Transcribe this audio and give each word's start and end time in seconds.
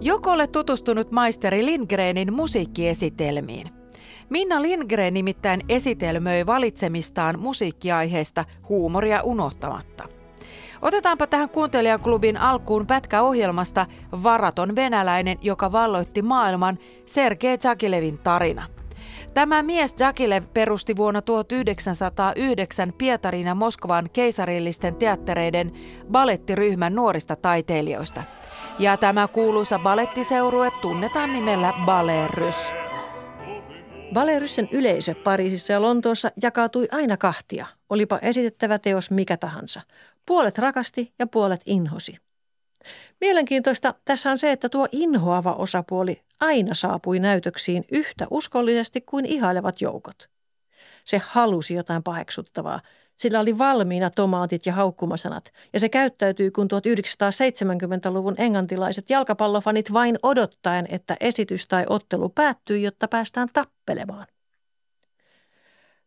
Joko 0.00 0.30
olet 0.30 0.52
tutustunut 0.52 1.12
maisteri 1.12 1.64
Lindgrenin 1.64 2.32
musiikkiesitelmiin? 2.32 3.70
Minna 4.30 4.62
Lindgren 4.62 5.14
nimittäin 5.14 5.60
esitelmöi 5.68 6.46
valitsemistaan 6.46 7.38
musiikkiaiheesta 7.38 8.44
huumoria 8.68 9.22
unohtamatta. 9.22 10.04
Otetaanpa 10.82 11.26
tähän 11.26 11.50
kuuntelijaklubin 11.50 12.36
alkuun 12.36 12.86
pätkä 12.86 13.22
ohjelmasta 13.22 13.86
Varaton 14.22 14.76
venäläinen, 14.76 15.38
joka 15.42 15.72
valloitti 15.72 16.22
maailman 16.22 16.78
Sergei 17.06 17.58
Jakilevin 17.64 18.18
tarina. 18.18 18.66
Tämä 19.34 19.62
mies 19.62 19.94
Jakilev 20.00 20.44
perusti 20.54 20.96
vuonna 20.96 21.22
1909 21.22 22.92
Pietarin 22.98 23.46
ja 23.46 23.54
Moskovan 23.54 24.10
keisarillisten 24.12 24.96
teattereiden 24.96 25.72
balettiryhmän 26.10 26.94
nuorista 26.94 27.36
taiteilijoista– 27.36 28.22
ja 28.78 28.96
tämä 28.96 29.28
kuuluisa 29.28 29.78
balettiseurue 29.78 30.70
tunnetaan 30.82 31.32
nimellä 31.32 31.72
Balerys. 31.84 32.72
Baleryssen 34.12 34.68
yleisö 34.72 35.14
Pariisissa 35.14 35.72
ja 35.72 35.82
Lontoossa 35.82 36.30
jakautui 36.42 36.88
aina 36.92 37.16
kahtia, 37.16 37.66
olipa 37.90 38.18
esitettävä 38.18 38.78
teos 38.78 39.10
mikä 39.10 39.36
tahansa. 39.36 39.80
Puolet 40.26 40.58
rakasti 40.58 41.12
ja 41.18 41.26
puolet 41.26 41.60
inhosi. 41.66 42.16
Mielenkiintoista 43.20 43.94
tässä 44.04 44.30
on 44.30 44.38
se, 44.38 44.52
että 44.52 44.68
tuo 44.68 44.88
inhoava 44.92 45.52
osapuoli 45.52 46.22
aina 46.40 46.74
saapui 46.74 47.18
näytöksiin 47.18 47.84
yhtä 47.90 48.26
uskollisesti 48.30 49.00
kuin 49.00 49.26
ihailevat 49.26 49.80
joukot. 49.80 50.28
Se 51.04 51.22
halusi 51.26 51.74
jotain 51.74 52.02
paheksuttavaa, 52.02 52.80
sillä 53.18 53.40
oli 53.40 53.58
valmiina 53.58 54.10
tomaatit 54.10 54.66
ja 54.66 54.72
haukkumasanat, 54.72 55.52
ja 55.72 55.80
se 55.80 55.88
käyttäytyi 55.88 56.50
kuin 56.50 56.68
1970-luvun 56.68 58.34
englantilaiset 58.38 59.10
jalkapallofanit 59.10 59.92
vain 59.92 60.18
odottaen, 60.22 60.86
että 60.90 61.16
esitys 61.20 61.66
tai 61.66 61.86
ottelu 61.88 62.28
päättyy, 62.28 62.78
jotta 62.78 63.08
päästään 63.08 63.48
tappelemaan. 63.52 64.26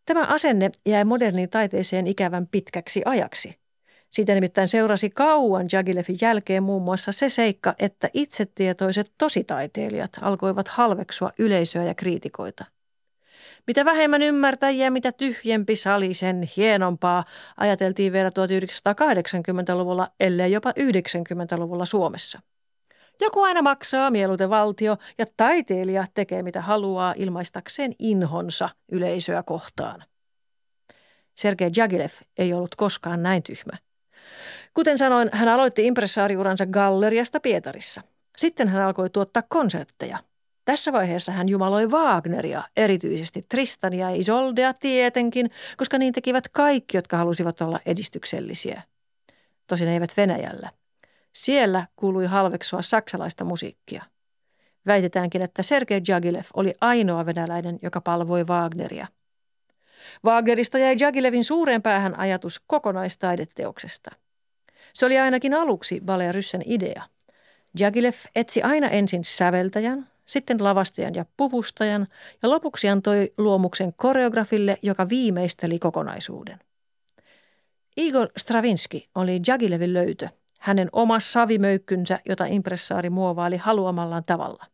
Tämä 0.06 0.26
asenne 0.26 0.72
jäi 0.86 1.06
moderniin 1.06 1.50
taiteeseen 1.50 2.08
ikävän 2.08 2.48
pitkäksi 2.48 3.02
ajaksi. 3.06 3.62
Siitä 4.10 4.34
nimittäin 4.34 4.68
seurasi 4.68 5.10
kauan 5.10 5.66
Jagilefin 5.72 6.18
jälkeen 6.22 6.64
muun 6.64 6.82
muassa 6.82 7.12
se 7.12 7.30
seikka, 7.30 7.76
että 7.80 8.10
itsetietoiset 8.14 9.12
tositaiteilijat 9.18 10.12
alkoivat 10.22 10.68
halveksua 10.68 11.32
yleisöä 11.40 11.84
ja 11.84 11.96
kriitikoita– 11.96 12.66
mitä 13.68 13.86
vähemmän 13.86 14.22
ymmärtäjiä, 14.22 14.90
mitä 14.90 15.12
tyhjempi 15.12 15.76
sali, 15.76 16.14
sen 16.14 16.50
hienompaa, 16.58 17.26
ajateltiin 17.58 18.14
vielä 18.14 18.30
1980-luvulla, 18.30 20.08
ellei 20.20 20.52
jopa 20.52 20.72
90-luvulla 20.72 21.86
Suomessa. 21.86 22.42
Joku 23.22 23.42
aina 23.42 23.62
maksaa, 23.62 24.12
mieluiten 24.12 24.50
valtio, 24.50 24.98
ja 25.18 25.26
taiteilija 25.38 26.06
tekee 26.14 26.44
mitä 26.44 26.62
haluaa 26.62 27.14
ilmaistakseen 27.18 27.96
inhonsa 28.00 28.70
yleisöä 28.92 29.44
kohtaan. 29.44 30.04
Sergei 31.36 31.72
Jagilev 31.76 32.12
ei 32.38 32.54
ollut 32.54 32.76
koskaan 32.76 33.24
näin 33.24 33.44
tyhmä. 33.44 33.78
Kuten 34.74 34.98
sanoin, 34.98 35.30
hän 35.34 35.48
aloitti 35.48 35.88
impressaariuransa 35.88 36.66
galleriasta 36.66 37.40
Pietarissa. 37.40 38.02
Sitten 38.38 38.68
hän 38.68 38.82
alkoi 38.82 39.10
tuottaa 39.10 39.44
konsertteja– 39.50 40.18
tässä 40.72 40.94
vaiheessa 40.94 41.32
hän 41.32 41.50
jumaloi 41.50 41.88
Wagneria, 41.88 42.64
erityisesti 42.78 43.46
Tristania 43.50 44.10
ja 44.10 44.16
Isoldea 44.16 44.74
tietenkin, 44.74 45.52
koska 45.78 45.98
niin 45.98 46.14
tekivät 46.14 46.48
kaikki, 46.48 46.98
jotka 46.98 47.18
halusivat 47.18 47.62
olla 47.62 47.80
edistyksellisiä. 47.86 48.82
Tosin 49.68 49.88
eivät 49.88 50.18
Venäjällä. 50.18 50.70
Siellä 51.34 51.88
kuului 51.96 52.26
halveksua 52.26 52.82
saksalaista 52.82 53.44
musiikkia. 53.44 54.04
Väitetäänkin, 54.86 55.42
että 55.42 55.64
Sergei 55.64 56.02
Jagilev 56.08 56.46
oli 56.54 56.76
ainoa 56.82 57.26
venäläinen, 57.26 57.80
joka 57.82 58.02
palvoi 58.02 58.44
Wagneria. 58.44 59.08
Wagnerista 60.26 60.78
jäi 60.78 60.96
Jagilevin 61.00 61.44
suureen 61.44 61.82
päähän 61.82 62.20
ajatus 62.20 62.62
kokonaistaideteoksesta. 62.68 64.12
Se 64.94 65.06
oli 65.06 65.20
ainakin 65.20 65.54
aluksi 65.54 66.02
Balearyssen 66.06 66.62
idea. 66.66 67.04
Jagilev 67.80 68.16
etsi 68.36 68.62
aina 68.62 68.88
ensin 68.88 69.24
säveltäjän, 69.24 70.12
sitten 70.26 70.64
lavastajan 70.64 71.16
ja 71.16 71.26
puvustajan 71.38 72.08
ja 72.44 72.50
lopuksi 72.50 72.90
antoi 72.90 73.34
luomuksen 73.38 73.94
koreografille, 73.94 74.78
joka 74.82 75.10
viimeisteli 75.10 75.80
kokonaisuuden. 75.80 76.60
Igor 77.98 78.28
Stravinski 78.38 79.10
oli 79.16 79.42
Jagilevin 79.48 79.94
löytö, 79.94 80.30
hänen 80.60 80.90
oma 80.92 81.20
savimöykkynsä, 81.20 82.20
jota 82.26 82.46
impressaari 82.46 83.10
muovaili 83.10 83.58
haluamallaan 83.58 84.24
tavalla. 84.24 84.66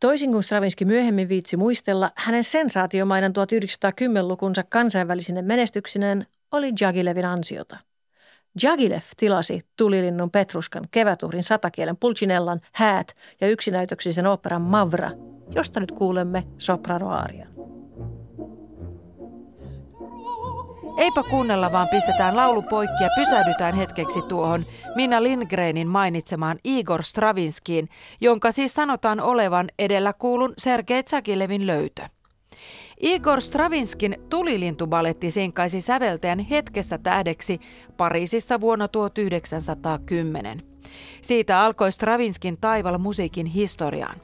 Toisin 0.00 0.32
kuin 0.32 0.42
Stravinski 0.42 0.84
myöhemmin 0.84 1.28
viitsi 1.28 1.56
muistella, 1.56 2.10
hänen 2.14 2.44
sensaatiomainen 2.44 3.32
1910-lukunsa 3.32 4.64
kansainvälisinen 4.68 5.44
menestyksineen 5.44 6.26
oli 6.52 6.72
Jagilevin 6.80 7.24
ansiota– 7.24 7.76
Jagilev 8.62 9.02
tilasi 9.16 9.60
tulilinnun 9.76 10.30
Petruskan 10.30 10.88
kevätuhrin 10.90 11.42
satakielen 11.42 11.96
Pulcinellan 11.96 12.60
Häät 12.72 13.14
ja 13.40 13.48
yksinäytöksisen 13.48 14.26
operan 14.26 14.62
Mavra, 14.62 15.10
josta 15.54 15.80
nyt 15.80 15.92
kuulemme 15.92 16.44
sopranoarian. 16.58 17.48
Eipä 20.98 21.22
kuunnella, 21.30 21.72
vaan 21.72 21.88
pistetään 21.88 22.36
laulu 22.36 22.62
poikki 22.62 23.02
ja 23.04 23.10
pysähdytään 23.16 23.74
hetkeksi 23.74 24.22
tuohon 24.22 24.64
Minna 24.94 25.22
Lindgrenin 25.22 25.88
mainitsemaan 25.88 26.58
Igor 26.64 27.02
Stravinskiin, 27.02 27.88
jonka 28.20 28.52
siis 28.52 28.74
sanotaan 28.74 29.20
olevan 29.20 29.66
edellä 29.78 30.12
kuulun 30.12 30.52
Sergei 30.58 31.02
Tsakilevin 31.02 31.66
löytö. 31.66 32.02
Igor 33.04 33.40
Stravinskin 33.40 34.16
tulilintubaletti 34.28 35.30
sinkaisi 35.30 35.80
säveltäjän 35.80 36.38
hetkessä 36.38 36.98
tähdeksi 36.98 37.60
Pariisissa 37.96 38.60
vuonna 38.60 38.88
1910. 38.88 40.62
Siitä 41.22 41.60
alkoi 41.60 41.92
Stravinskin 41.92 42.60
taival 42.60 42.98
musiikin 42.98 43.46
historiaan. 43.46 44.16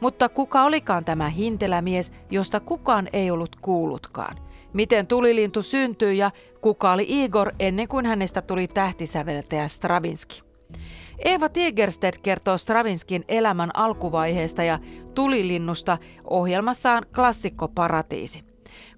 Mutta 0.00 0.28
kuka 0.28 0.64
olikaan 0.64 1.04
tämä 1.04 1.28
hintelämies, 1.28 2.12
josta 2.30 2.60
kukaan 2.60 3.08
ei 3.12 3.30
ollut 3.30 3.56
kuullutkaan? 3.56 4.36
Miten 4.72 5.06
tulilintu 5.06 5.62
syntyi 5.62 6.18
ja 6.18 6.30
kuka 6.60 6.92
oli 6.92 7.06
Igor 7.08 7.52
ennen 7.58 7.88
kuin 7.88 8.06
hänestä 8.06 8.42
tuli 8.42 8.68
tähtisäveltäjä 8.68 9.68
Stravinski? 9.68 10.42
Eeva 11.24 11.48
Tigerstedt 11.48 12.18
kertoo 12.18 12.58
Stravinskin 12.58 13.24
elämän 13.28 13.70
alkuvaiheesta 13.74 14.62
ja 14.62 14.78
tulilinnusta 15.14 15.98
ohjelmassaan 16.24 17.06
Klassikko 17.14 17.68
Paratiisi. 17.68 18.44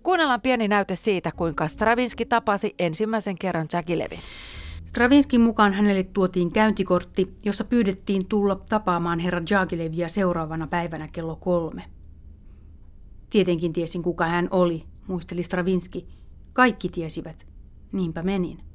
Kuunnellaan 0.02 0.40
pieni 0.42 0.68
näyte 0.68 0.94
siitä, 0.94 1.32
kuinka 1.36 1.68
Stravinski 1.68 2.26
tapasi 2.26 2.74
ensimmäisen 2.78 3.38
kerran 3.38 3.66
Levin. 3.96 4.20
Stravinskin 4.86 5.40
mukaan 5.40 5.72
hänelle 5.72 6.02
tuotiin 6.02 6.52
käyntikortti, 6.52 7.34
jossa 7.44 7.64
pyydettiin 7.64 8.26
tulla 8.26 8.56
tapaamaan 8.56 9.18
herra 9.18 9.42
Jagilevia 9.50 10.08
seuraavana 10.08 10.66
päivänä 10.66 11.08
kello 11.08 11.36
kolme. 11.36 11.84
Tietenkin 13.30 13.72
tiesin, 13.72 14.02
kuka 14.02 14.26
hän 14.26 14.48
oli, 14.50 14.84
muisteli 15.06 15.42
Stravinski. 15.42 16.08
Kaikki 16.52 16.88
tiesivät. 16.88 17.46
Niinpä 17.92 18.22
menin. 18.22 18.73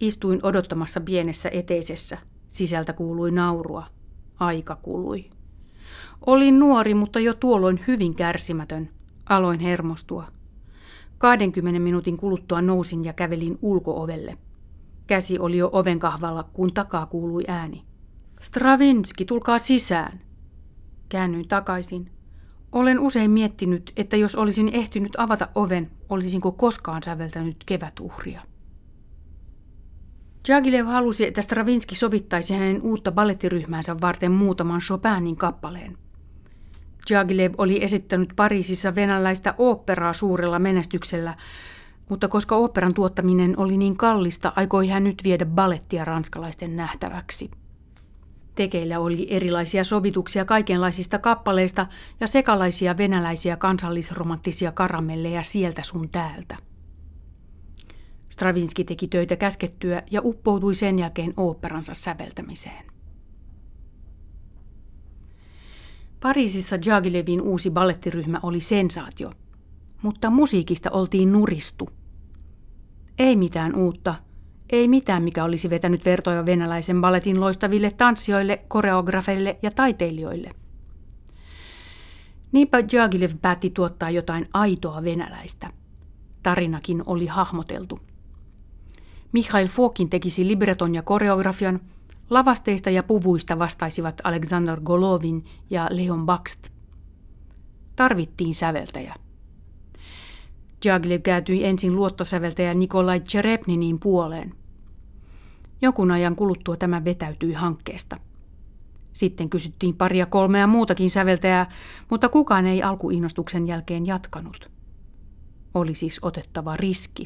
Istuin 0.00 0.40
odottamassa 0.42 1.00
pienessä 1.00 1.48
eteisessä. 1.52 2.18
Sisältä 2.48 2.92
kuului 2.92 3.30
naurua. 3.30 3.86
Aika 4.38 4.76
kului. 4.76 5.30
Olin 6.26 6.58
nuori, 6.58 6.94
mutta 6.94 7.20
jo 7.20 7.34
tuolloin 7.34 7.80
hyvin 7.86 8.14
kärsimätön. 8.14 8.88
Aloin 9.28 9.60
hermostua. 9.60 10.26
20 11.18 11.80
minuutin 11.80 12.16
kuluttua 12.16 12.62
nousin 12.62 13.04
ja 13.04 13.12
kävelin 13.12 13.58
ulkoovelle. 13.62 14.36
Käsi 15.06 15.38
oli 15.38 15.56
jo 15.56 15.70
oven 15.72 15.98
kahvalla, 15.98 16.42
kun 16.42 16.74
takaa 16.74 17.06
kuului 17.06 17.44
ääni. 17.48 17.84
Stravinski, 18.40 19.24
tulkaa 19.24 19.58
sisään. 19.58 20.20
Käännyin 21.08 21.48
takaisin. 21.48 22.10
Olen 22.72 23.00
usein 23.00 23.30
miettinyt, 23.30 23.92
että 23.96 24.16
jos 24.16 24.36
olisin 24.36 24.68
ehtinyt 24.72 25.12
avata 25.18 25.48
oven, 25.54 25.90
olisinko 26.08 26.52
koskaan 26.52 27.02
säveltänyt 27.02 27.56
kevätuhria. 27.66 28.42
Jagilev 30.48 30.86
halusi, 30.86 31.26
että 31.26 31.42
Stravinski 31.42 31.94
sovittaisi 31.94 32.54
hänen 32.54 32.82
uutta 32.82 33.12
ballettiryhmäänsä 33.12 34.00
varten 34.00 34.32
muutaman 34.32 34.80
Chopinin 34.80 35.36
kappaleen. 35.36 35.98
Jagilev 37.10 37.54
oli 37.58 37.84
esittänyt 37.84 38.32
Pariisissa 38.36 38.94
venäläistä 38.94 39.54
oopperaa 39.58 40.12
suurella 40.12 40.58
menestyksellä, 40.58 41.34
mutta 42.08 42.28
koska 42.28 42.56
oopperan 42.56 42.94
tuottaminen 42.94 43.58
oli 43.58 43.76
niin 43.76 43.96
kallista, 43.96 44.52
aikoi 44.56 44.88
hän 44.88 45.04
nyt 45.04 45.20
viedä 45.24 45.46
ballettia 45.46 46.04
ranskalaisten 46.04 46.76
nähtäväksi. 46.76 47.50
Tekeillä 48.54 48.98
oli 48.98 49.26
erilaisia 49.30 49.84
sovituksia 49.84 50.44
kaikenlaisista 50.44 51.18
kappaleista 51.18 51.86
ja 52.20 52.26
sekalaisia 52.26 52.96
venäläisiä 52.96 53.56
kansallisromanttisia 53.56 54.72
karamelleja 54.72 55.42
sieltä 55.42 55.82
sun 55.82 56.08
täältä. 56.08 56.69
Stravinski 58.40 58.84
teki 58.84 59.08
töitä 59.08 59.36
käskettyä 59.36 60.02
ja 60.10 60.20
uppoutui 60.24 60.74
sen 60.74 60.98
jälkeen 60.98 61.34
oopperansa 61.36 61.94
säveltämiseen. 61.94 62.86
Pariisissa 66.20 66.76
Jagilevin 66.86 67.42
uusi 67.42 67.70
ballettiryhmä 67.70 68.40
oli 68.42 68.60
sensaatio, 68.60 69.30
mutta 70.02 70.30
musiikista 70.30 70.90
oltiin 70.90 71.32
nuristu. 71.32 71.90
Ei 73.18 73.36
mitään 73.36 73.74
uutta, 73.74 74.14
ei 74.72 74.88
mitään, 74.88 75.22
mikä 75.22 75.44
olisi 75.44 75.70
vetänyt 75.70 76.04
vertoja 76.04 76.46
venäläisen 76.46 77.00
balletin 77.00 77.40
loistaville 77.40 77.90
tanssijoille, 77.90 78.64
koreografeille 78.68 79.58
ja 79.62 79.70
taiteilijoille. 79.70 80.50
Niinpä 82.52 82.78
Jagilev 82.92 83.30
päätti 83.42 83.70
tuottaa 83.70 84.10
jotain 84.10 84.48
aitoa 84.54 85.04
venäläistä. 85.04 85.70
Tarinakin 86.42 87.02
oli 87.06 87.26
hahmoteltu. 87.26 88.09
Mikhail 89.32 89.68
Fokin 89.68 90.10
tekisi 90.10 90.46
libreton 90.46 90.94
ja 90.94 91.02
koreografian, 91.02 91.80
lavasteista 92.30 92.90
ja 92.90 93.02
puvuista 93.02 93.58
vastaisivat 93.58 94.20
Alexander 94.24 94.80
Golovin 94.80 95.44
ja 95.70 95.88
Leon 95.90 96.26
Bakst. 96.26 96.68
Tarvittiin 97.96 98.54
säveltäjä. 98.54 99.14
Jaglev 100.84 101.20
käätyi 101.20 101.64
ensin 101.64 101.96
luottosäveltäjä 101.96 102.74
Nikolai 102.74 103.20
Cherepninin 103.20 103.98
puoleen. 103.98 104.54
Jonkun 105.82 106.10
ajan 106.10 106.36
kuluttua 106.36 106.76
tämä 106.76 107.04
vetäytyi 107.04 107.52
hankkeesta. 107.52 108.16
Sitten 109.12 109.50
kysyttiin 109.50 109.96
paria 109.96 110.26
kolmea 110.26 110.66
muutakin 110.66 111.10
säveltäjää, 111.10 111.70
mutta 112.10 112.28
kukaan 112.28 112.66
ei 112.66 112.82
alkuinnostuksen 112.82 113.66
jälkeen 113.66 114.06
jatkanut. 114.06 114.70
Oli 115.74 115.94
siis 115.94 116.18
otettava 116.22 116.76
riski. 116.76 117.24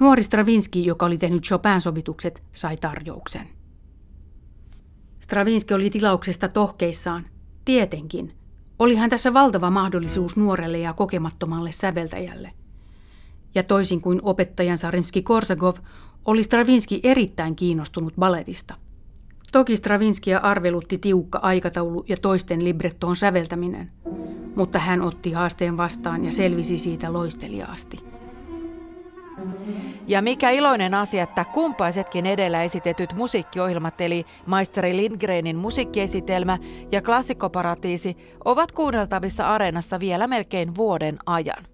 Nuori 0.00 0.22
Stravinski, 0.22 0.86
joka 0.86 1.06
oli 1.06 1.18
tehnyt 1.18 1.42
Chopin-sovitukset, 1.42 2.42
sai 2.52 2.76
tarjouksen. 2.76 3.48
Stravinski 5.20 5.74
oli 5.74 5.90
tilauksesta 5.90 6.48
tohkeissaan. 6.48 7.26
Tietenkin. 7.64 8.32
Olihan 8.78 9.10
tässä 9.10 9.34
valtava 9.34 9.70
mahdollisuus 9.70 10.36
nuorelle 10.36 10.78
ja 10.78 10.92
kokemattomalle 10.92 11.72
säveltäjälle. 11.72 12.50
Ja 13.54 13.62
toisin 13.62 14.00
kuin 14.00 14.20
opettajansa 14.22 14.90
Rimski-Korsakov, 14.90 15.76
oli 16.24 16.42
Stravinski 16.42 17.00
erittäin 17.02 17.56
kiinnostunut 17.56 18.14
baletista. 18.18 18.74
Toki 19.52 19.76
Stravinskia 19.76 20.38
arvelutti 20.38 20.98
tiukka 20.98 21.38
aikataulu 21.42 22.04
ja 22.08 22.16
toisten 22.16 22.64
librettoon 22.64 23.16
säveltäminen, 23.16 23.90
mutta 24.56 24.78
hän 24.78 25.02
otti 25.02 25.32
haasteen 25.32 25.76
vastaan 25.76 26.24
ja 26.24 26.32
selvisi 26.32 26.78
siitä 26.78 27.12
loisteliaasti. 27.12 28.17
Ja 30.06 30.22
mikä 30.22 30.50
iloinen 30.50 30.94
asia, 30.94 31.22
että 31.22 31.44
kumpaisetkin 31.44 32.26
edellä 32.26 32.62
esitetyt 32.62 33.14
musiikkiohjelmat, 33.14 34.00
eli 34.00 34.24
maisteri 34.46 34.96
Lindgrenin 34.96 35.56
musiikkiesitelmä 35.56 36.58
ja 36.92 37.02
klassikkoparatiisi, 37.02 38.16
ovat 38.44 38.72
kuunneltavissa 38.72 39.54
areenassa 39.54 40.00
vielä 40.00 40.26
melkein 40.26 40.76
vuoden 40.76 41.18
ajan. 41.26 41.64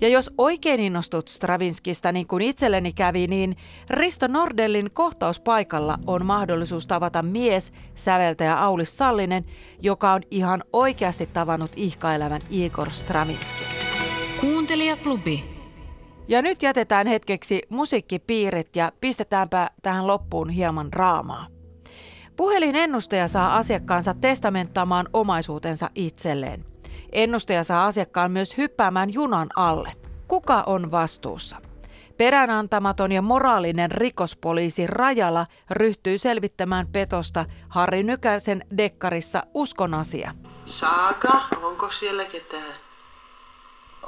Ja 0.00 0.08
jos 0.08 0.30
oikein 0.38 0.80
innostut 0.80 1.28
Stravinskista 1.28 2.12
niin 2.12 2.26
kuin 2.26 2.42
itselleni 2.42 2.92
kävi, 2.92 3.26
niin 3.26 3.56
Risto 3.90 4.26
Nordellin 4.26 4.90
kohtauspaikalla 4.92 5.98
on 6.06 6.26
mahdollisuus 6.26 6.86
tavata 6.86 7.22
mies, 7.22 7.72
säveltäjä 7.94 8.58
Aulis 8.58 8.98
Sallinen, 8.98 9.44
joka 9.82 10.12
on 10.12 10.20
ihan 10.30 10.64
oikeasti 10.72 11.26
tavannut 11.26 11.72
ihkailevan 11.76 12.40
Igor 12.50 12.90
Stravinskin. 12.90 13.66
Kuuntelijaklubi. 14.40 15.51
Ja 16.28 16.42
nyt 16.42 16.62
jätetään 16.62 17.06
hetkeksi 17.06 17.62
musiikkipiirit 17.68 18.76
ja 18.76 18.92
pistetäänpä 19.00 19.70
tähän 19.82 20.06
loppuun 20.06 20.48
hieman 20.48 20.92
raamaa. 20.92 21.46
Puhelinennustaja 22.36 23.28
saa 23.28 23.56
asiakkaansa 23.56 24.14
testamenttaamaan 24.14 25.08
omaisuutensa 25.12 25.90
itselleen. 25.94 26.64
Ennustaja 27.12 27.64
saa 27.64 27.86
asiakkaan 27.86 28.30
myös 28.30 28.56
hyppäämään 28.58 29.12
junan 29.12 29.48
alle. 29.56 29.92
Kuka 30.28 30.62
on 30.66 30.90
vastuussa? 30.90 31.56
Peräänantamaton 32.16 33.12
ja 33.12 33.22
moraalinen 33.22 33.90
rikospoliisi 33.90 34.86
Rajala 34.86 35.46
ryhtyy 35.70 36.18
selvittämään 36.18 36.86
petosta 36.86 37.44
Harri 37.68 38.02
Nykäsen 38.02 38.64
dekkarissa 38.76 39.42
Uskon 39.54 39.94
asia. 39.94 40.34
Saaka, 40.66 41.42
onko 41.62 41.90
siellä 41.90 42.24
ketään? 42.24 42.74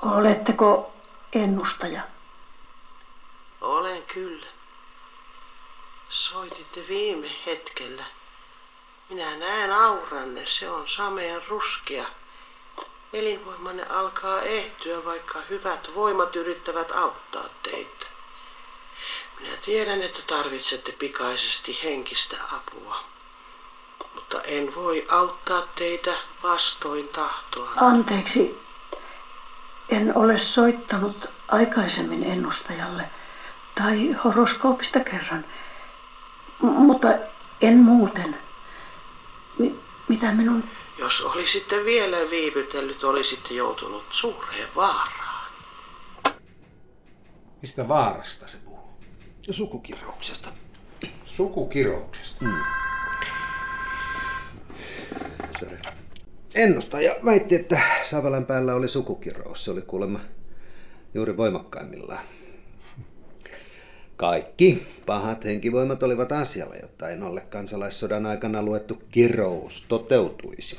Oletteko 0.02 0.93
ennustaja? 1.34 2.02
Olen 3.60 4.02
kyllä. 4.02 4.46
Soititte 6.08 6.88
viime 6.88 7.30
hetkellä. 7.46 8.04
Minä 9.08 9.36
näen 9.36 9.72
auranne, 9.72 10.46
se 10.46 10.70
on 10.70 10.88
samean 10.88 11.42
ruskea. 11.48 12.04
Elinvoimanne 13.12 13.86
alkaa 13.86 14.42
ehtyä, 14.42 15.04
vaikka 15.04 15.40
hyvät 15.50 15.94
voimat 15.94 16.36
yrittävät 16.36 16.92
auttaa 16.92 17.48
teitä. 17.62 18.06
Minä 19.40 19.56
tiedän, 19.56 20.02
että 20.02 20.22
tarvitsette 20.26 20.92
pikaisesti 20.92 21.80
henkistä 21.82 22.36
apua, 22.52 23.04
mutta 24.14 24.42
en 24.42 24.74
voi 24.74 25.06
auttaa 25.08 25.62
teitä 25.62 26.14
vastoin 26.42 27.08
tahtoa. 27.08 27.70
Anteeksi, 27.76 28.63
en 29.88 30.16
ole 30.16 30.38
soittanut 30.38 31.32
aikaisemmin 31.48 32.24
ennustajalle 32.24 33.10
tai 33.74 34.12
horoskoopista 34.24 35.00
kerran, 35.00 35.44
M- 36.62 36.66
mutta 36.66 37.08
en 37.60 37.78
muuten. 37.78 38.36
M- 39.58 39.76
mitä 40.08 40.32
minun 40.32 40.64
jos 40.98 41.20
olisitte 41.20 41.84
vielä 41.84 42.16
viivytellyt, 42.30 43.04
olisitte 43.04 43.54
joutunut 43.54 44.04
suureen 44.10 44.68
vaaraan. 44.76 45.50
Mistä 47.62 47.88
vaarasta 47.88 48.48
se 48.48 48.58
puhuu? 48.58 48.88
Sukukirouksesta. 49.50 50.48
Sukukirouksesta? 51.24 52.44
Hmm. 52.44 52.83
Ennustaja 56.54 57.16
väitti, 57.24 57.54
että 57.54 57.80
Savalan 58.02 58.46
päällä 58.46 58.74
oli 58.74 58.88
sukukirous. 58.88 59.64
Se 59.64 59.70
oli 59.70 59.82
kuulemma 59.82 60.20
juuri 61.14 61.36
voimakkaimmillaan. 61.36 62.24
Kaikki 64.16 64.86
pahat 65.06 65.44
henkivoimat 65.44 66.02
olivat 66.02 66.32
asialla, 66.32 66.76
jotta 66.76 67.10
en 67.10 67.22
ole 67.22 67.40
kansalaissodan 67.40 68.26
aikana 68.26 68.62
luettu 68.62 69.02
kirous 69.10 69.84
toteutuisi. 69.88 70.78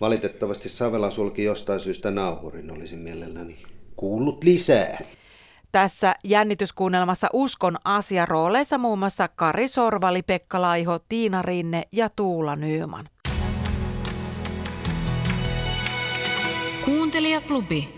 Valitettavasti 0.00 0.68
Savela 0.68 1.10
sulki 1.10 1.44
jostain 1.44 1.80
syystä 1.80 2.10
nauhurin, 2.10 2.70
olisin 2.70 2.98
mielelläni 2.98 3.62
kuullut 3.96 4.44
lisää. 4.44 5.04
Tässä 5.72 6.14
jännityskuunnelmassa 6.24 7.28
Uskon 7.32 7.76
asiarooleissa 7.84 8.78
muun 8.78 8.98
muassa 8.98 9.28
Kari 9.28 9.68
Sorvali, 9.68 10.22
Pekka 10.22 10.62
Laiho, 10.62 10.98
Tiina 10.98 11.42
Rinne 11.42 11.82
ja 11.92 12.08
Tuula 12.08 12.56
Nyyman. 12.56 13.08
Kuuntelijaklubi. 16.84 17.88